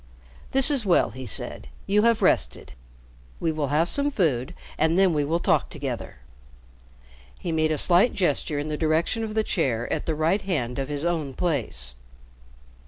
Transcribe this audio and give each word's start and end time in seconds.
"This 0.49 0.71
is 0.71 0.83
well," 0.83 1.11
he 1.11 1.27
said. 1.27 1.67
"You 1.85 2.01
have 2.01 2.23
rested. 2.23 2.73
We 3.39 3.51
will 3.51 3.67
have 3.67 3.87
some 3.87 4.09
food, 4.09 4.55
and 4.75 4.97
then 4.97 5.13
we 5.13 5.23
will 5.23 5.37
talk 5.37 5.69
together." 5.69 6.15
He 7.39 7.51
made 7.51 7.71
a 7.71 7.77
slight 7.77 8.15
gesture 8.15 8.57
in 8.57 8.67
the 8.67 8.77
direction 8.77 9.23
of 9.23 9.35
the 9.35 9.43
chair 9.43 9.85
at 9.93 10.07
the 10.07 10.15
right 10.15 10.41
hand 10.41 10.79
of 10.79 10.89
his 10.89 11.05
own 11.05 11.35
place. 11.35 11.93